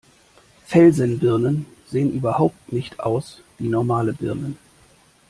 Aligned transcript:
Felsenbirnen 0.65 1.67
sehen 1.85 2.11
überhaupt 2.11 2.71
nicht 2.73 2.99
aus 2.99 3.39
wie 3.59 3.67
normale 3.69 4.13
Birnen. 4.13 4.57